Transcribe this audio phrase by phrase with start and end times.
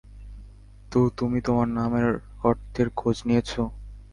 [0.91, 2.07] তো তুমি তোমার নামের
[2.43, 3.51] অর্থের খোঁজ নিয়েছ?